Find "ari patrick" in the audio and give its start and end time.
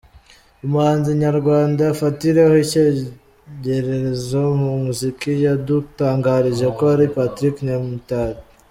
6.93-7.55